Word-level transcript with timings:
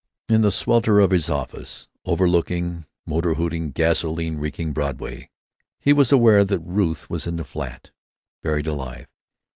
In 0.27 0.41
the 0.41 0.49
swelter 0.51 0.99
of 0.99 1.11
his 1.11 1.29
office, 1.29 1.87
overlooking 2.05 2.87
motor 3.05 3.35
hooting, 3.35 3.69
gasoline 3.69 4.39
reeking 4.39 4.73
Broadway, 4.73 5.29
he 5.79 5.93
was 5.93 6.11
aware 6.11 6.43
that 6.43 6.57
Ruth 6.61 7.07
was 7.07 7.27
in 7.27 7.35
the 7.35 7.43
flat, 7.43 7.91
buried 8.41 8.65
alive. 8.65 9.05